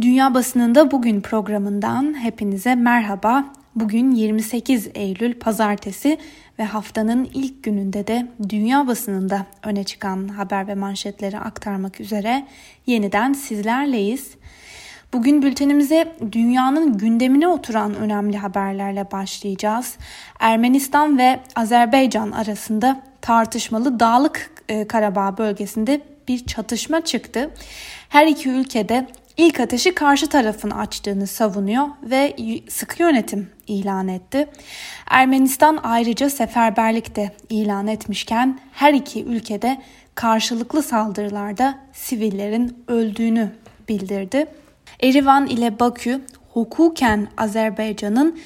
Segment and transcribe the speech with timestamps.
[0.00, 3.44] Dünya Basınında Bugün programından hepinize merhaba.
[3.74, 6.18] Bugün 28 Eylül Pazartesi
[6.58, 12.46] ve haftanın ilk gününde de dünya basınında öne çıkan haber ve manşetleri aktarmak üzere
[12.86, 14.30] yeniden sizlerleyiz.
[15.12, 19.96] Bugün bültenimize dünyanın gündemine oturan önemli haberlerle başlayacağız.
[20.40, 27.50] Ermenistan ve Azerbaycan arasında tartışmalı Dağlık e, Karabağ bölgesinde bir çatışma çıktı.
[28.08, 29.06] Her iki ülkede
[29.36, 32.36] ilk ateşi karşı tarafın açtığını savunuyor ve
[32.68, 34.48] sıkı yönetim ilan etti.
[35.10, 39.82] Ermenistan ayrıca seferberlik de ilan etmişken her iki ülkede
[40.14, 43.52] karşılıklı saldırılarda sivillerin öldüğünü
[43.88, 44.46] bildirdi.
[45.00, 46.20] Erivan ile Bakü
[46.52, 48.38] hukuken Azerbaycan'ın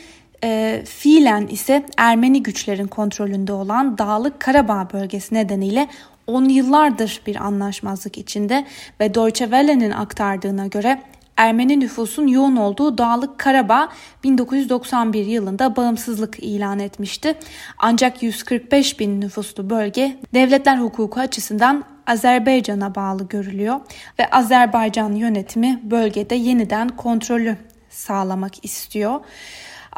[0.45, 5.89] e, fiilen ise Ermeni güçlerin kontrolünde olan Dağlık Karabağ bölgesi nedeniyle
[6.31, 8.67] 10 yıllardır bir anlaşmazlık içinde
[9.01, 11.03] ve Deutsche Welle'nin aktardığına göre
[11.37, 13.89] Ermeni nüfusun yoğun olduğu Dağlık Karabağ
[14.25, 17.35] 1991 yılında bağımsızlık ilan etmişti.
[17.79, 23.81] Ancak 145 bin nüfuslu bölge devletler hukuku açısından Azerbaycan'a bağlı görülüyor
[24.19, 27.57] ve Azerbaycan yönetimi bölgede yeniden kontrolü
[27.91, 29.21] sağlamak istiyor.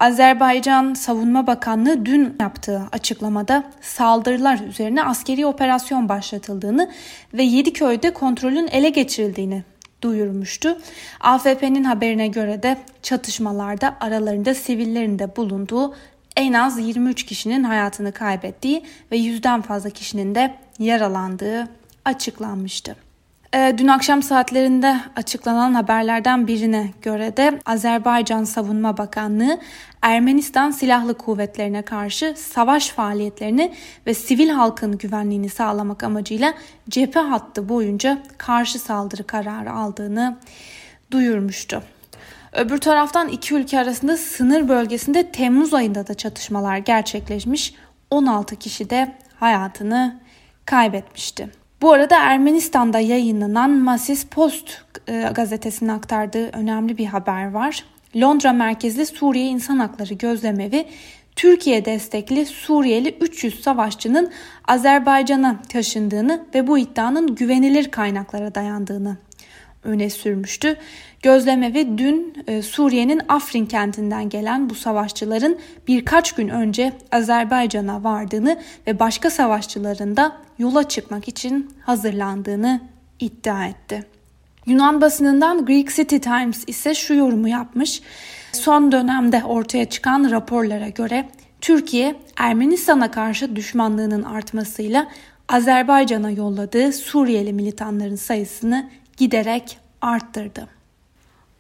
[0.03, 6.91] Azerbaycan Savunma Bakanlığı dün yaptığı açıklamada saldırılar üzerine askeri operasyon başlatıldığını
[7.35, 9.65] ve Yediköy'de kontrolün ele geçirildiğini
[10.03, 10.79] duyurmuştu.
[11.21, 15.95] AFP'nin haberine göre de çatışmalarda aralarında sivillerin de bulunduğu
[16.37, 21.69] en az 23 kişinin hayatını kaybettiği ve yüzden fazla kişinin de yaralandığı
[22.05, 22.97] açıklanmıştı.
[23.55, 29.59] Ee, dün akşam saatlerinde açıklanan haberlerden birine göre de Azerbaycan Savunma Bakanlığı
[30.03, 33.75] Ermenistan Silahlı Kuvvetlerine karşı savaş faaliyetlerini
[34.07, 36.55] ve sivil halkın güvenliğini sağlamak amacıyla
[36.89, 40.39] cephe hattı boyunca karşı saldırı kararı aldığını
[41.11, 41.83] duyurmuştu.
[42.53, 47.75] Öbür taraftan iki ülke arasında sınır bölgesinde Temmuz ayında da çatışmalar gerçekleşmiş.
[48.11, 50.21] 16 kişi de hayatını
[50.67, 51.62] kaybetmişti.
[51.83, 57.85] Bu arada Ermenistan'da yayınlanan Masis Post e, gazetesinin aktardığı önemli bir haber var.
[58.17, 60.87] Londra merkezli Suriye İnsan Hakları Gözlemevi
[61.37, 64.31] Türkiye destekli Suriyeli 300 savaşçının
[64.69, 69.17] Azerbaycan'a taşındığını ve bu iddianın güvenilir kaynaklara dayandığını
[69.85, 70.77] öne sürmüştü.
[71.23, 78.99] Gözlemevi dün e, Suriye'nin Afrin kentinden gelen bu savaşçıların birkaç gün önce Azerbaycan'a vardığını ve
[78.99, 82.81] başka savaşçıların da yola çıkmak için hazırlandığını
[83.21, 84.05] iddia etti.
[84.67, 88.03] Yunan basınından Greek City Times ise şu yorumu yapmış.
[88.53, 91.29] Son dönemde ortaya çıkan raporlara göre
[91.61, 95.09] Türkiye Ermenistan'a karşı düşmanlığının artmasıyla
[95.49, 98.91] Azerbaycan'a yolladığı Suriyeli militanların sayısını
[99.23, 100.69] giderek arttırdı.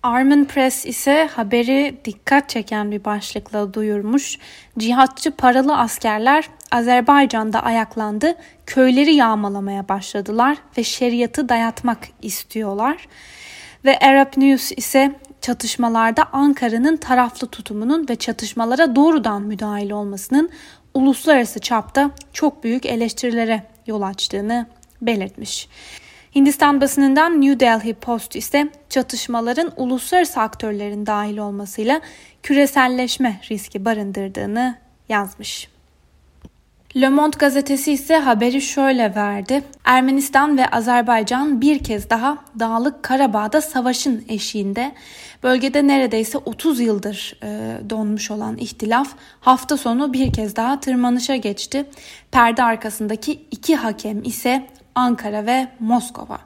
[0.02, 4.38] Armin Press ise haberi dikkat çeken bir başlıkla duyurmuş.
[4.78, 8.34] Cihatçı paralı askerler Azerbaycan'da ayaklandı,
[8.66, 13.08] köyleri yağmalamaya başladılar ve şeriatı dayatmak istiyorlar.
[13.84, 20.50] Ve Arab News ise çatışmalarda Ankara'nın taraflı tutumunun ve çatışmalara doğrudan müdahil olmasının
[20.94, 24.66] uluslararası çapta çok büyük eleştirilere yol açtığını
[25.02, 25.68] belirtmiş.
[26.34, 32.00] Hindistan basınından New Delhi Post ise çatışmaların uluslararası aktörlerin dahil olmasıyla
[32.42, 34.78] küreselleşme riski barındırdığını
[35.08, 35.68] yazmış.
[36.96, 39.62] Le Monde gazetesi ise haberi şöyle verdi.
[39.84, 44.92] Ermenistan ve Azerbaycan bir kez daha Dağlık Karabağ'da savaşın eşiğinde.
[45.42, 49.08] Bölgede neredeyse 30 yıldır e, donmuş olan ihtilaf
[49.40, 51.84] hafta sonu bir kez daha tırmanışa geçti.
[52.30, 56.38] Perde arkasındaki iki hakem ise Ankara ve Moskova.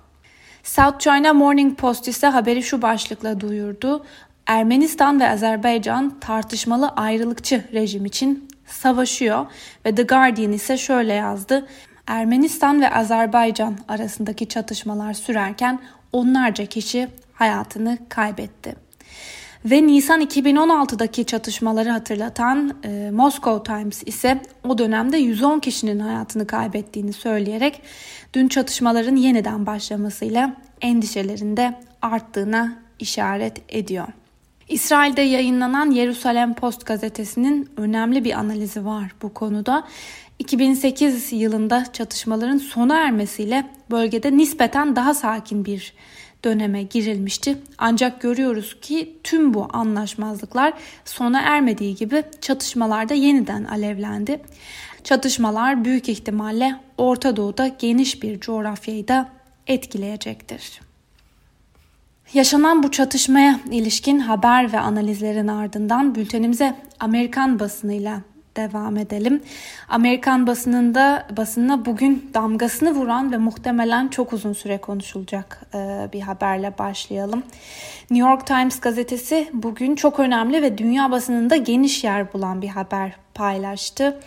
[0.62, 4.04] South China Morning Post ise haberi şu başlıkla duyurdu.
[4.46, 9.46] Ermenistan ve Azerbaycan tartışmalı ayrılıkçı rejim için savaşıyor
[9.86, 11.66] ve The Guardian ise şöyle yazdı.
[12.06, 15.80] Ermenistan ve Azerbaycan arasındaki çatışmalar sürerken
[16.12, 18.76] onlarca kişi hayatını kaybetti.
[19.64, 27.12] Ve Nisan 2016'daki çatışmaları hatırlatan e, Moscow Times ise o dönemde 110 kişinin hayatını kaybettiğini
[27.12, 27.82] söyleyerek
[28.34, 34.06] dün çatışmaların yeniden başlamasıyla endişelerinde arttığına işaret ediyor.
[34.68, 39.84] İsrail'de yayınlanan Yerusalem Post gazetesinin önemli bir analizi var bu konuda.
[40.38, 45.92] 2008 yılında çatışmaların sona ermesiyle bölgede nispeten daha sakin bir
[46.44, 47.58] döneme girilmişti.
[47.78, 50.72] Ancak görüyoruz ki tüm bu anlaşmazlıklar
[51.04, 54.40] sona ermediği gibi çatışmalarda yeniden alevlendi.
[55.04, 59.28] Çatışmalar büyük ihtimalle Orta Doğu'da geniş bir coğrafyayı da
[59.66, 60.80] etkileyecektir.
[62.34, 68.20] Yaşanan bu çatışmaya ilişkin haber ve analizlerin ardından bültenimize Amerikan basınıyla
[68.56, 69.42] devam edelim.
[69.88, 76.78] Amerikan basınında basınına bugün damgasını vuran ve muhtemelen çok uzun süre konuşulacak e, bir haberle
[76.78, 77.42] başlayalım.
[78.10, 83.12] New York Times gazetesi bugün çok önemli ve dünya basınında geniş yer bulan bir haber
[83.34, 84.20] paylaştı.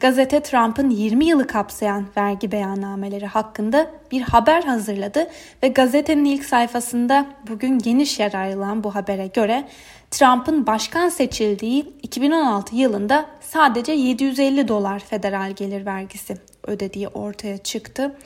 [0.00, 5.30] Gazete Trump'ın 20 yılı kapsayan vergi beyannameleri hakkında bir haber hazırladı
[5.62, 9.64] ve gazetenin ilk sayfasında bugün geniş yer ayrılan bu habere göre
[10.12, 16.36] Trump'ın başkan seçildiği 2016 yılında sadece 750 dolar federal gelir vergisi
[16.66, 18.16] ödediği ortaya çıktı.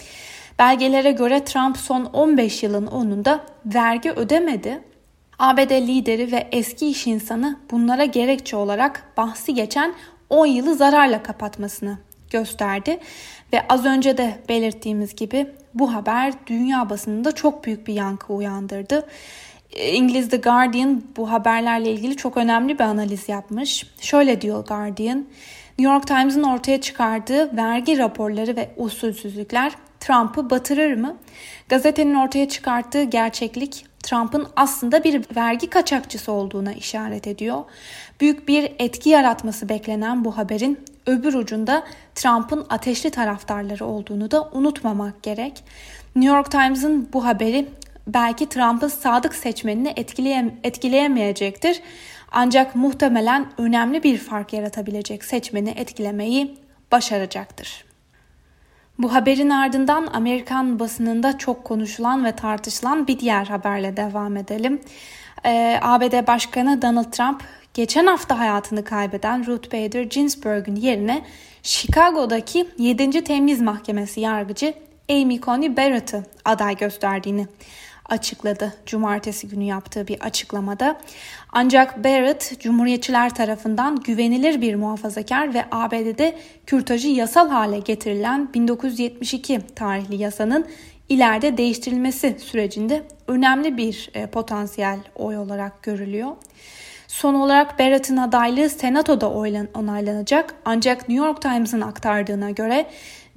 [0.59, 4.83] Belgelere göre Trump son 15 yılın onunda vergi ödemedi.
[5.39, 9.95] ABD lideri ve eski iş insanı bunlara gerekçe olarak bahsi geçen
[10.31, 11.99] 10 yılı zararla kapatmasını
[12.31, 12.99] gösterdi
[13.53, 19.07] ve az önce de belirttiğimiz gibi bu haber dünya basınında çok büyük bir yankı uyandırdı.
[19.77, 23.87] İngiliz The Guardian bu haberlerle ilgili çok önemli bir analiz yapmış.
[24.01, 25.27] Şöyle diyor Guardian,
[25.79, 31.17] New York Times'ın ortaya çıkardığı vergi raporları ve usulsüzlükler Trump'ı batırır mı?
[31.69, 37.65] Gazetenin ortaya çıkarttığı gerçeklik Trump'ın aslında bir vergi kaçakçısı olduğuna işaret ediyor.
[38.21, 41.85] Büyük bir etki yaratması beklenen bu haberin öbür ucunda
[42.15, 45.65] Trump'ın ateşli taraftarları olduğunu da unutmamak gerek.
[46.17, 47.69] New York Times'ın bu haberi
[48.07, 51.83] belki Trump'ın sadık seçmenini etkileyem etkileyemeyecektir.
[52.33, 56.59] Ancak muhtemelen önemli bir fark yaratabilecek seçmeni etkilemeyi
[56.93, 57.85] başaracaktır.
[58.99, 64.81] Bu haberin ardından Amerikan basınında çok konuşulan ve tartışılan bir diğer haberle devam edelim.
[65.45, 67.43] Ee, ABD Başkanı Donald Trump
[67.75, 71.25] geçen hafta hayatını kaybeden Ruth Bader Ginsburg'un yerine
[71.63, 73.25] Chicago'daki 7.
[73.25, 74.75] Temiz Mahkemesi yargıcı
[75.11, 77.47] Amy Coney Barrett'ı aday gösterdiğini
[78.09, 80.99] açıkladı cumartesi günü yaptığı bir açıklamada.
[81.53, 90.17] Ancak Barrett Cumhuriyetçiler tarafından güvenilir bir muhafazakar ve ABD'de kürtajı yasal hale getirilen 1972 tarihli
[90.17, 90.67] yasanın
[91.09, 96.31] ileride değiştirilmesi sürecinde önemli bir e, potansiyel oy olarak görülüyor.
[97.09, 99.31] Son olarak Barrett'ın adaylığı Senato'da
[99.75, 102.87] onaylanacak ancak New York Times'ın aktardığına göre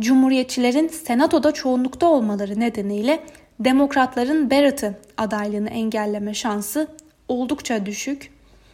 [0.01, 3.19] Cumhuriyetçilerin Senato'da çoğunlukta olmaları nedeniyle
[3.59, 6.87] Demokratların Barrett'ı adaylığını engelleme şansı
[7.27, 8.31] oldukça düşük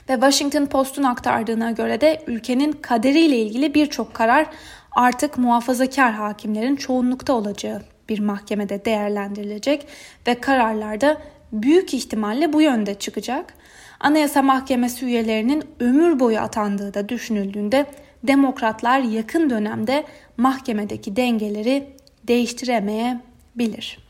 [0.10, 4.48] ve Washington Post'un aktardığına göre de ülkenin kaderiyle ilgili birçok karar
[4.92, 9.88] artık muhafazakar hakimlerin çoğunlukta olacağı bir mahkemede değerlendirilecek
[10.28, 11.22] ve kararlarda
[11.52, 13.54] büyük ihtimalle bu yönde çıkacak.
[14.00, 17.86] Anayasa Mahkemesi üyelerinin ömür boyu atandığı da düşünüldüğünde
[18.24, 20.04] demokratlar yakın dönemde
[20.38, 21.88] mahkemedeki dengeleri
[22.28, 24.05] değiştiremeyebilir.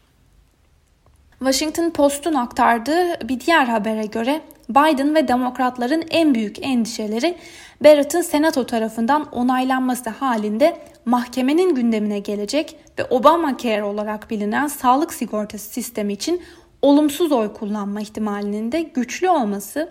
[1.40, 7.38] Washington Post'un aktardığı bir diğer habere göre Biden ve demokratların en büyük endişeleri
[7.84, 16.14] Barrett'ın senato tarafından onaylanması halinde mahkemenin gündemine gelecek ve Obamacare olarak bilinen sağlık sigortası sistemi
[16.14, 16.42] için
[16.82, 19.90] olumsuz oy kullanma ihtimalinin de güçlü olması.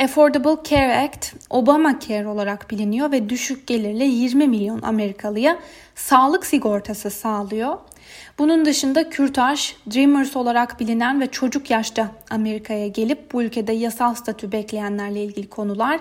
[0.00, 5.58] Affordable Care Act Obamacare olarak biliniyor ve düşük gelirli 20 milyon Amerikalıya
[5.94, 7.78] sağlık sigortası sağlıyor.
[8.38, 14.52] Bunun dışında kürtaj, Dreamers olarak bilinen ve çocuk yaşta Amerika'ya gelip bu ülkede yasal statü
[14.52, 16.00] bekleyenlerle ilgili konular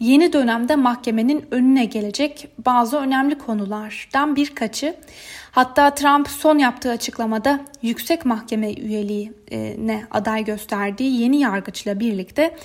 [0.00, 4.94] yeni dönemde mahkemenin önüne gelecek bazı önemli konulardan birkaçı.
[5.50, 12.56] Hatta Trump son yaptığı açıklamada yüksek mahkeme üyeliğine aday gösterdiği yeni yargıçla birlikte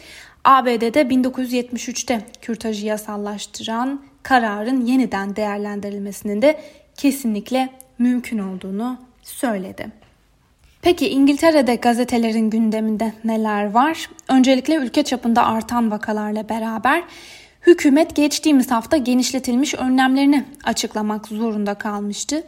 [0.44, 6.60] ABD'de 1973'te kürtajı yasallaştıran kararın yeniden değerlendirilmesinin de
[6.98, 7.70] kesinlikle
[8.00, 9.88] mümkün olduğunu söyledi.
[10.82, 14.10] Peki İngiltere'de gazetelerin gündeminde neler var?
[14.30, 17.04] Öncelikle ülke çapında artan vakalarla beraber
[17.68, 22.44] hükümet geçtiğimiz hafta genişletilmiş önlemlerini açıklamak zorunda kalmıştı.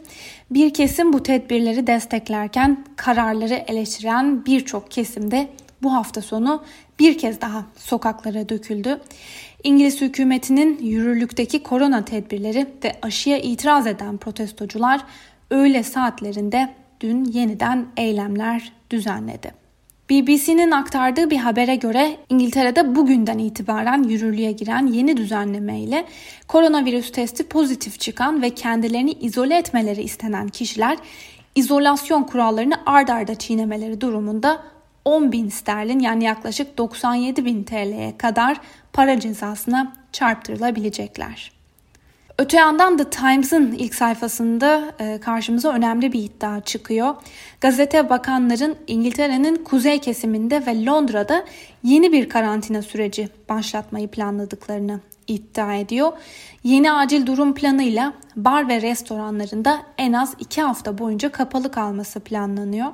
[0.50, 5.48] Bir kesim bu tedbirleri desteklerken kararları eleştiren birçok kesimde
[5.82, 6.64] bu hafta sonu
[6.98, 9.00] bir kez daha sokaklara döküldü.
[9.64, 15.00] İngiliz hükümetinin yürürlükteki korona tedbirleri ve aşıya itiraz eden protestocular
[15.50, 19.66] öğle saatlerinde dün yeniden eylemler düzenledi.
[20.10, 26.04] BBC'nin aktardığı bir habere göre İngiltere'de bugünden itibaren yürürlüğe giren yeni düzenleme ile
[26.48, 30.98] koronavirüs testi pozitif çıkan ve kendilerini izole etmeleri istenen kişiler
[31.54, 34.62] izolasyon kurallarını ard arda çiğnemeleri durumunda
[35.04, 38.60] 10 bin sterlin yani yaklaşık 97 bin TL'ye kadar
[38.92, 41.55] para cezasına çarptırılabilecekler.
[42.38, 47.14] Öte yandan The Times'ın ilk sayfasında e, karşımıza önemli bir iddia çıkıyor.
[47.60, 51.44] Gazete bakanların İngiltere'nin kuzey kesiminde ve Londra'da
[51.82, 56.12] yeni bir karantina süreci başlatmayı planladıklarını iddia ediyor.
[56.64, 62.92] Yeni acil durum planıyla bar ve restoranlarında en az iki hafta boyunca kapalı kalması planlanıyor.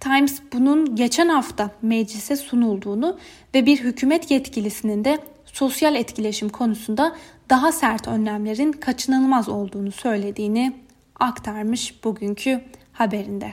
[0.00, 3.18] Times bunun geçen hafta meclise sunulduğunu
[3.54, 5.18] ve bir hükümet yetkilisinin de
[5.56, 7.16] sosyal etkileşim konusunda
[7.50, 10.72] daha sert önlemlerin kaçınılmaz olduğunu söylediğini
[11.20, 12.60] aktarmış bugünkü
[12.92, 13.52] haberinde.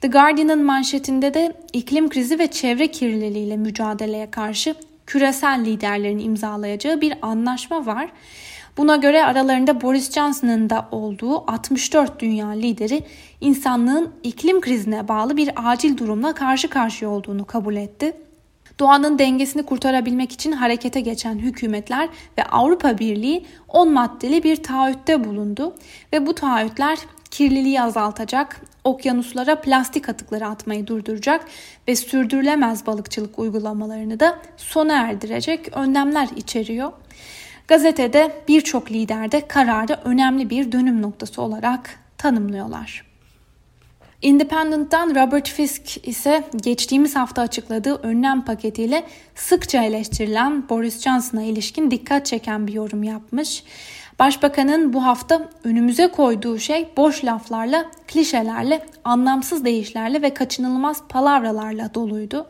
[0.00, 4.74] The Guardian'ın manşetinde de iklim krizi ve çevre kirliliğiyle mücadeleye karşı
[5.06, 8.08] küresel liderlerin imzalayacağı bir anlaşma var.
[8.76, 13.02] Buna göre aralarında Boris Johnson'ın da olduğu 64 dünya lideri
[13.40, 18.16] insanlığın iklim krizine bağlı bir acil durumla karşı karşıya olduğunu kabul etti.
[18.78, 25.74] Doğanın dengesini kurtarabilmek için harekete geçen hükümetler ve Avrupa Birliği 10 maddeli bir taahhütte bulundu
[26.12, 26.98] ve bu taahhütler
[27.30, 31.44] kirliliği azaltacak, okyanuslara plastik atıkları atmayı durduracak
[31.88, 36.92] ve sürdürülemez balıkçılık uygulamalarını da sona erdirecek önlemler içeriyor.
[37.68, 43.13] Gazetede birçok lider de kararı önemli bir dönüm noktası olarak tanımlıyorlar.
[44.24, 49.04] Independent'tan Robert Fisk ise geçtiğimiz hafta açıkladığı önlem paketiyle
[49.34, 53.64] sıkça eleştirilen Boris Johnson'a ilişkin dikkat çeken bir yorum yapmış.
[54.18, 62.46] Başbakanın bu hafta önümüze koyduğu şey boş laflarla, klişelerle, anlamsız deyişlerle ve kaçınılmaz palavralarla doluydu.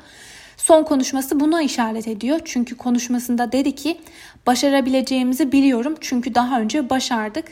[0.56, 2.40] Son konuşması buna işaret ediyor.
[2.44, 4.00] Çünkü konuşmasında dedi ki
[4.46, 7.44] başarabileceğimizi biliyorum çünkü daha önce başardık.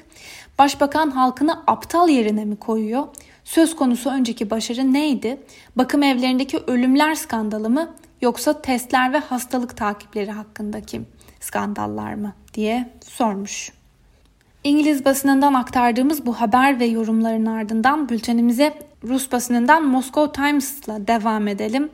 [0.58, 3.06] Başbakan halkını aptal yerine mi koyuyor?
[3.44, 5.40] Söz konusu önceki başarı neydi?
[5.76, 11.02] Bakım evlerindeki ölümler skandalı mı yoksa testler ve hastalık takipleri hakkındaki
[11.40, 13.72] skandallar mı diye sormuş.
[14.64, 21.90] İngiliz basınından aktardığımız bu haber ve yorumların ardından bültenimize Rus basınından Moscow Times'la devam edelim.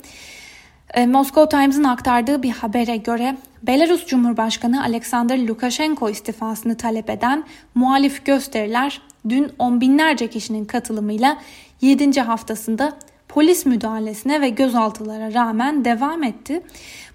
[0.94, 8.24] E, Moscow Times'ın aktardığı bir habere göre Belarus Cumhurbaşkanı Alexander Lukashenko istifasını talep eden muhalif
[8.24, 11.38] gösteriler dün on binlerce kişinin katılımıyla
[11.80, 12.20] 7.
[12.20, 12.92] haftasında
[13.28, 16.62] polis müdahalesine ve gözaltılara rağmen devam etti.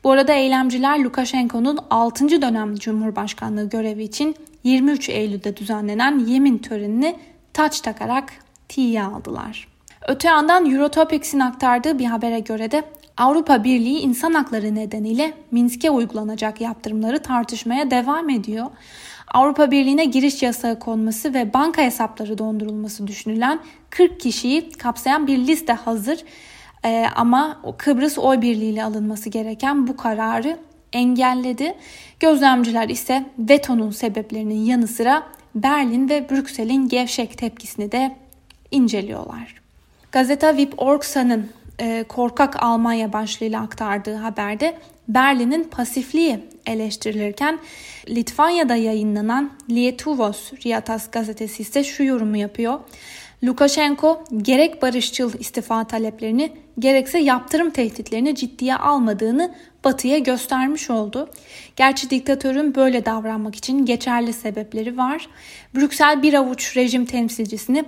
[0.03, 2.41] Bu arada eylemciler Lukashenko'nun 6.
[2.41, 7.15] dönem Cumhurbaşkanlığı görevi için 23 Eylül'de düzenlenen yemin törenini
[7.53, 8.33] taç takarak
[8.69, 9.67] tiye aldılar.
[10.07, 12.83] Öte yandan Eurotopics'in aktardığı bir habere göre de
[13.17, 18.65] Avrupa Birliği insan hakları nedeniyle Minsk'e uygulanacak yaptırımları tartışmaya devam ediyor.
[19.34, 23.60] Avrupa Birliği'ne giriş yasağı konması ve banka hesapları dondurulması düşünülen
[23.90, 26.24] 40 kişiyi kapsayan bir liste hazır.
[26.86, 30.58] Ee, ama Kıbrıs oy birliğiyle alınması gereken bu kararı
[30.94, 31.75] engelledi.
[32.20, 35.24] Gözlemciler ise vetonun sebeplerinin yanı sıra
[35.56, 38.16] Berlin ve Brüksel'in gevşek tepkisini de
[38.72, 39.56] inceliyorlar.
[40.12, 41.50] Gazeta Vip Orksa'nın
[41.80, 47.60] e, korkak Almanya başlığıyla aktardığı haberde Berlin'in pasifliği eleştirilirken
[48.10, 52.79] Litvanya'da yayınlanan Lietuvos Riatas gazetesi ise şu yorumu yapıyor.
[53.43, 61.29] Lukashenko gerek barışçıl istifa taleplerini gerekse yaptırım tehditlerini ciddiye almadığını Batı'ya göstermiş oldu.
[61.75, 65.27] Gerçi diktatörün böyle davranmak için geçerli sebepleri var.
[65.75, 67.86] Brüksel bir avuç rejim temsilcisini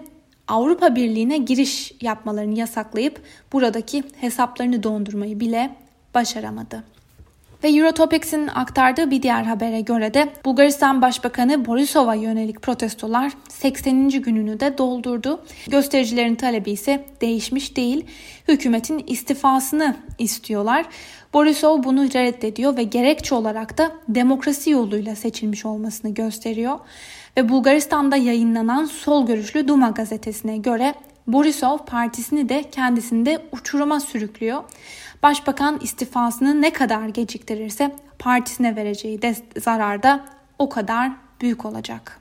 [0.48, 3.22] Avrupa Birliği'ne giriş yapmalarını yasaklayıp
[3.53, 5.75] buradaki hesaplarını dondurmayı bile
[6.13, 6.95] başaramadı.
[7.65, 14.10] Ve Eurotopics'in aktardığı bir diğer habere göre de Bulgaristan Başbakanı Borisov'a yönelik protestolar 80.
[14.10, 15.45] gününü de doldurdu.
[15.67, 18.05] Göstericilerin talebi ise değişmiş değil.
[18.48, 20.86] Hükümetin istifasını istiyorlar.
[21.34, 26.79] Borisov bunu reddediyor ve gerekçe olarak da demokrasi yoluyla seçilmiş olmasını gösteriyor.
[27.38, 30.93] Ve Bulgaristan'da yayınlanan sol görüşlü Duma gazetesine göre
[31.27, 34.63] Borisov partisini de kendisini de uçuruma sürüklüyor.
[35.25, 39.20] Başbakan istifasını ne kadar geciktirirse partisine vereceği
[39.58, 40.25] zarar da
[40.60, 42.20] o kadar büyük olacak.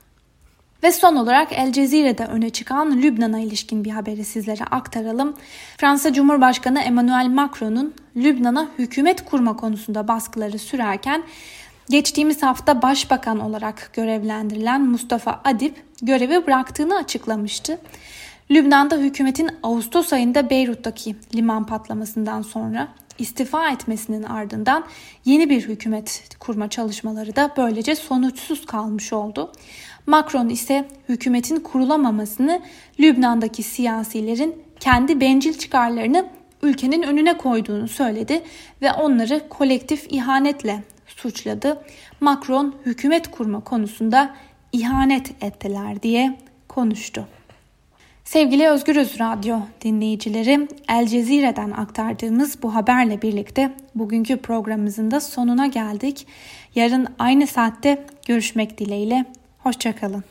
[0.83, 5.35] Ve son olarak El Cezire'de öne çıkan Lübnan'a ilişkin bir haberi sizlere aktaralım.
[5.77, 11.23] Fransa Cumhurbaşkanı Emmanuel Macron'un Lübnan'a hükümet kurma konusunda baskıları sürerken
[11.89, 17.79] geçtiğimiz hafta başbakan olarak görevlendirilen Mustafa Adip görevi bıraktığını açıklamıştı.
[18.51, 24.85] Lübnan'da hükümetin Ağustos ayında Beyrut'taki liman patlamasından sonra istifa etmesinin ardından
[25.25, 29.53] yeni bir hükümet kurma çalışmaları da böylece sonuçsuz kalmış oldu.
[30.07, 32.63] Macron ise hükümetin kurulamamasını
[33.01, 36.27] Lübnan'daki siyasilerin kendi bencil çıkarlarını
[36.63, 38.43] ülkenin önüne koyduğunu söyledi
[38.83, 41.83] ve onları kolektif ihanetle suçladı.
[42.21, 44.35] Macron hükümet kurma konusunda
[44.73, 47.29] ihanet ettiler diye konuştu.
[48.25, 56.27] Sevgili Özgürüz Radyo dinleyicileri, El Cezire'den aktardığımız bu haberle birlikte bugünkü programımızın da sonuna geldik.
[56.75, 59.25] Yarın aynı saatte görüşmek dileğiyle.
[59.59, 60.25] Hoşçakalın.